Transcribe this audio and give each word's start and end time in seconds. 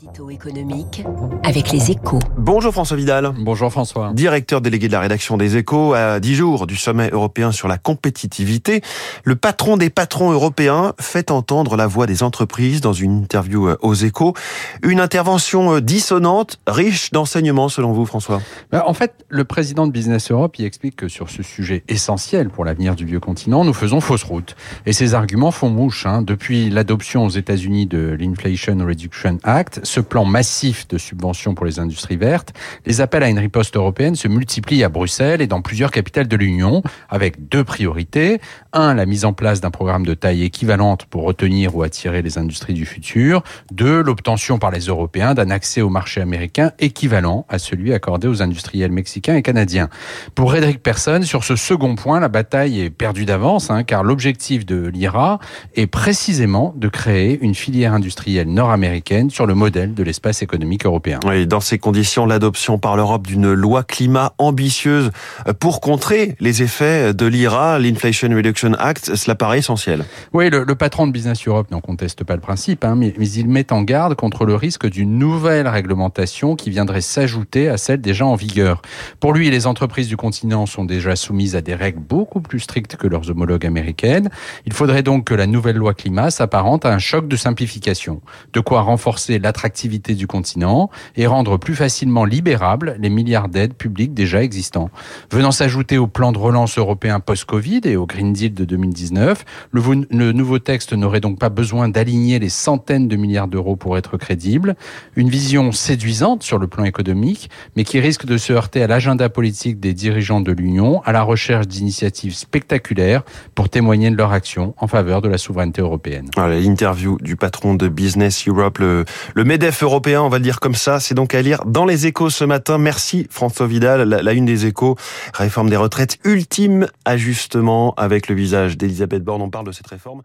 L'édito 0.00 0.28
économique 0.28 1.04
avec 1.44 1.70
les 1.70 1.92
échos. 1.92 2.18
Bonjour 2.36 2.72
François 2.72 2.96
Vidal. 2.96 3.32
Bonjour 3.38 3.70
François. 3.70 4.12
Directeur 4.12 4.60
délégué 4.60 4.88
de 4.88 4.92
la 4.92 4.98
rédaction 4.98 5.36
des 5.36 5.56
échos 5.56 5.94
à 5.94 6.18
10 6.18 6.34
jours 6.34 6.66
du 6.66 6.74
sommet 6.74 7.10
européen 7.10 7.52
sur 7.52 7.68
la 7.68 7.78
compétitivité. 7.78 8.80
Le 9.22 9.36
patron 9.36 9.76
des 9.76 9.90
patrons 9.90 10.32
européens 10.32 10.94
fait 10.98 11.30
entendre 11.30 11.76
la 11.76 11.86
voix 11.86 12.06
des 12.06 12.24
entreprises 12.24 12.80
dans 12.80 12.92
une 12.92 13.18
interview 13.18 13.68
aux 13.82 13.94
échos. 13.94 14.34
Une 14.82 14.98
intervention 14.98 15.78
dissonante, 15.78 16.58
riche 16.66 17.12
d'enseignements 17.12 17.68
selon 17.68 17.92
vous 17.92 18.04
François? 18.04 18.40
Ben, 18.72 18.82
En 18.86 18.94
fait, 18.94 19.24
le 19.28 19.44
président 19.44 19.86
de 19.86 19.92
Business 19.92 20.32
Europe 20.32 20.58
y 20.58 20.64
explique 20.64 20.96
que 20.96 21.08
sur 21.08 21.30
ce 21.30 21.44
sujet 21.44 21.84
essentiel 21.86 22.48
pour 22.48 22.64
l'avenir 22.64 22.96
du 22.96 23.04
vieux 23.04 23.20
continent, 23.20 23.64
nous 23.64 23.74
faisons 23.74 24.00
fausse 24.00 24.24
route. 24.24 24.56
Et 24.86 24.92
ces 24.92 25.14
arguments 25.14 25.52
font 25.52 25.70
mouche. 25.70 26.04
Hein. 26.04 26.22
Depuis 26.22 26.68
l'adoption 26.68 27.24
aux 27.24 27.30
États-Unis 27.30 27.86
de 27.86 28.16
l'Inflation 28.18 28.78
Reduction 28.84 29.38
Act, 29.44 29.82
ce 29.84 30.00
plan 30.00 30.24
massif 30.24 30.88
de 30.88 30.98
subventions 30.98 31.54
pour 31.54 31.66
les 31.66 31.78
industries 31.78 32.16
vertes, 32.16 32.52
les 32.86 33.00
appels 33.00 33.22
à 33.22 33.28
une 33.28 33.38
riposte 33.38 33.76
européenne 33.76 34.16
se 34.16 34.28
multiplient 34.28 34.84
à 34.84 34.88
Bruxelles 34.88 35.40
et 35.40 35.46
dans 35.46 35.62
plusieurs 35.62 35.90
capitales 35.90 36.28
de 36.28 36.36
l'Union, 36.36 36.82
avec 37.08 37.48
deux 37.48 37.64
priorités. 37.64 38.40
Un, 38.72 38.94
la 38.94 39.06
mise 39.06 39.24
en 39.24 39.32
place 39.32 39.60
d'un 39.60 39.70
programme 39.70 40.04
de 40.04 40.14
taille 40.14 40.42
équivalente 40.42 41.04
pour 41.06 41.22
retenir 41.22 41.76
ou 41.76 41.82
attirer 41.82 42.22
les 42.22 42.38
industries 42.38 42.74
du 42.74 42.86
futur. 42.86 43.42
Deux, 43.70 44.02
l'obtention 44.02 44.58
par 44.58 44.70
les 44.70 44.86
Européens 44.86 45.34
d'un 45.34 45.50
accès 45.50 45.80
au 45.80 45.90
marché 45.90 46.20
américain 46.20 46.72
équivalent 46.78 47.46
à 47.48 47.58
celui 47.58 47.92
accordé 47.92 48.26
aux 48.26 48.42
industriels 48.42 48.92
mexicains 48.92 49.36
et 49.36 49.42
canadiens. 49.42 49.88
Pour 50.34 50.50
Frédéric 50.50 50.82
Persson, 50.82 51.20
sur 51.22 51.44
ce 51.44 51.56
second 51.56 51.94
point, 51.94 52.20
la 52.20 52.28
bataille 52.28 52.80
est 52.80 52.90
perdue 52.90 53.24
d'avance, 53.24 53.70
hein, 53.70 53.84
car 53.84 54.02
l'objectif 54.02 54.66
de 54.66 54.86
l'IRA 54.86 55.38
est 55.74 55.86
précisément 55.86 56.74
de 56.76 56.88
créer 56.88 57.38
une 57.40 57.54
filière 57.54 57.92
industrielle 57.92 58.48
nord-américaine 58.48 59.30
sur 59.30 59.46
le 59.46 59.54
modèle 59.64 59.94
de 59.94 60.02
l'espace 60.02 60.42
économique 60.42 60.84
européen. 60.84 61.20
Oui, 61.26 61.46
dans 61.46 61.60
ces 61.60 61.78
conditions, 61.78 62.26
l'adoption 62.26 62.78
par 62.78 62.96
l'Europe 62.96 63.26
d'une 63.26 63.50
loi 63.54 63.82
climat 63.82 64.34
ambitieuse 64.36 65.10
pour 65.58 65.80
contrer 65.80 66.36
les 66.38 66.62
effets 66.62 67.14
de 67.14 67.24
l'IRA, 67.24 67.78
l'Inflation 67.78 68.28
Reduction 68.28 68.74
Act, 68.74 69.14
cela 69.14 69.34
paraît 69.34 69.60
essentiel. 69.60 70.04
Oui, 70.34 70.50
le, 70.50 70.74
patron 70.74 71.06
de 71.06 71.12
Business 71.12 71.48
Europe 71.48 71.70
n'en 71.70 71.80
conteste 71.80 72.24
pas 72.24 72.34
le 72.34 72.42
principe, 72.42 72.84
hein, 72.84 72.94
mais, 72.94 73.14
mais 73.18 73.30
il 73.30 73.48
met 73.48 73.72
en 73.72 73.80
garde 73.80 74.16
contre 74.16 74.44
le 74.44 74.54
risque 74.54 74.86
d'une 74.86 75.18
nouvelle 75.18 75.66
réglementation 75.66 76.56
qui 76.56 76.68
viendrait 76.68 77.00
s'ajouter 77.00 77.70
à 77.70 77.78
celle 77.78 78.02
déjà 78.02 78.26
en 78.26 78.34
vigueur. 78.34 78.82
Pour 79.18 79.32
lui, 79.32 79.48
les 79.48 79.66
entreprises 79.66 80.08
du 80.08 80.18
continent 80.18 80.66
sont 80.66 80.84
déjà 80.84 81.16
soumises 81.16 81.56
à 81.56 81.62
des 81.62 81.74
règles 81.74 82.00
beaucoup 82.00 82.42
plus 82.42 82.60
strictes 82.60 82.96
que 82.96 83.06
leurs 83.06 83.30
homologues 83.30 83.64
américaines. 83.64 84.28
Il 84.66 84.74
faudrait 84.74 85.02
donc 85.02 85.24
que 85.24 85.34
la 85.34 85.46
nouvelle 85.46 85.76
loi 85.76 85.94
climat 85.94 86.30
s'apparente 86.30 86.84
à 86.84 86.92
un 86.92 86.98
choc 86.98 87.28
de 87.28 87.36
simplification, 87.36 88.20
de 88.52 88.60
quoi 88.60 88.82
renforcer 88.82 89.38
la 89.38 89.53
l'attractivité 89.54 90.16
du 90.16 90.26
continent 90.26 90.90
et 91.16 91.28
rendre 91.28 91.58
plus 91.58 91.76
facilement 91.76 92.24
libérables 92.24 92.96
les 92.98 93.08
milliards 93.08 93.48
d'aides 93.48 93.74
publiques 93.74 94.12
déjà 94.12 94.42
existants. 94.42 94.90
Venant 95.30 95.52
s'ajouter 95.52 95.96
au 95.96 96.08
plan 96.08 96.32
de 96.32 96.38
relance 96.38 96.76
européen 96.76 97.20
post-Covid 97.20 97.82
et 97.84 97.94
au 97.94 98.04
Green 98.04 98.32
Deal 98.32 98.52
de 98.52 98.64
2019, 98.64 99.44
le, 99.70 100.32
nouveau 100.32 100.58
texte 100.58 100.92
n'aurait 100.92 101.20
donc 101.20 101.38
pas 101.38 101.50
besoin 101.50 101.88
d'aligner 101.88 102.40
les 102.40 102.48
centaines 102.48 103.06
de 103.06 103.14
milliards 103.14 103.46
d'euros 103.46 103.76
pour 103.76 103.96
être 103.96 104.16
crédible. 104.16 104.74
Une 105.14 105.28
vision 105.28 105.70
séduisante 105.70 106.42
sur 106.42 106.58
le 106.58 106.66
plan 106.66 106.82
économique, 106.82 107.48
mais 107.76 107.84
qui 107.84 108.00
risque 108.00 108.26
de 108.26 108.36
se 108.36 108.52
heurter 108.52 108.82
à 108.82 108.88
l'agenda 108.88 109.28
politique 109.28 109.78
des 109.78 109.94
dirigeants 109.94 110.40
de 110.40 110.50
l'Union, 110.50 111.00
à 111.04 111.12
la 111.12 111.22
recherche 111.22 111.68
d'initiatives 111.68 112.34
spectaculaires 112.34 113.22
pour 113.54 113.68
témoigner 113.68 114.10
de 114.10 114.16
leur 114.16 114.32
action 114.32 114.74
en 114.78 114.88
faveur 114.88 115.22
de 115.22 115.28
la 115.28 115.38
souveraineté 115.38 115.80
européenne. 115.80 116.28
L'interview 116.36 117.18
du 117.20 117.36
patron 117.36 117.74
de 117.74 117.86
Business 117.86 118.48
Europe, 118.48 118.78
le 118.78 119.04
MEDEF 119.44 119.82
européen, 119.82 120.22
on 120.22 120.30
va 120.30 120.38
le 120.38 120.42
dire 120.42 120.58
comme 120.58 120.74
ça, 120.74 121.00
c'est 121.00 121.14
donc 121.14 121.34
à 121.34 121.42
lire 121.42 121.64
dans 121.66 121.84
les 121.84 122.06
échos 122.06 122.30
ce 122.30 122.44
matin. 122.44 122.78
Merci 122.78 123.26
François 123.30 123.66
Vidal, 123.66 124.08
la, 124.08 124.32
une 124.32 124.46
des 124.46 124.64
échos, 124.64 124.96
réforme 125.34 125.68
des 125.68 125.76
retraites, 125.76 126.18
ultime 126.24 126.88
ajustement 127.04 127.92
avec 127.96 128.28
le 128.28 128.34
visage 128.34 128.78
d'Elisabeth 128.78 129.22
Borne. 129.22 129.42
On 129.42 129.50
parle 129.50 129.66
de 129.66 129.72
cette 129.72 129.86
réforme. 129.86 130.22